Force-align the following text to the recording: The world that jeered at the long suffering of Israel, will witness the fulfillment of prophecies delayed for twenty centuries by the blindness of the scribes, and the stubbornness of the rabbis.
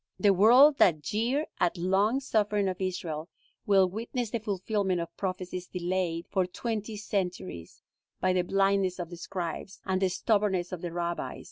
The 0.17 0.33
world 0.33 0.79
that 0.79 1.03
jeered 1.03 1.45
at 1.59 1.75
the 1.75 1.81
long 1.81 2.19
suffering 2.21 2.67
of 2.67 2.81
Israel, 2.81 3.29
will 3.67 3.87
witness 3.87 4.31
the 4.31 4.39
fulfillment 4.39 4.99
of 4.99 5.15
prophecies 5.15 5.67
delayed 5.67 6.25
for 6.31 6.47
twenty 6.47 6.97
centuries 6.97 7.83
by 8.19 8.33
the 8.33 8.41
blindness 8.41 8.97
of 8.97 9.11
the 9.11 9.17
scribes, 9.17 9.79
and 9.85 10.01
the 10.01 10.09
stubbornness 10.09 10.71
of 10.71 10.81
the 10.81 10.91
rabbis. 10.91 11.39